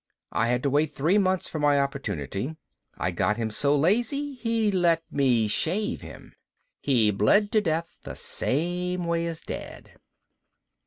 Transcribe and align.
I 0.31 0.47
had 0.47 0.63
to 0.63 0.69
wait 0.71 0.95
three 0.95 1.19
months 1.19 1.47
for 1.47 1.59
my 1.59 1.79
opportunity. 1.79 2.55
I 2.97 3.11
got 3.11 3.37
him 3.37 3.51
so 3.51 3.75
lazy 3.75 4.33
he 4.33 4.71
let 4.71 5.03
me 5.11 5.47
shave 5.47 6.01
him. 6.01 6.33
He 6.81 7.11
bled 7.11 7.51
to 7.51 7.61
death 7.61 7.99
the 8.01 8.15
same 8.15 9.05
way 9.05 9.27
as 9.27 9.41
Dad." 9.41 9.91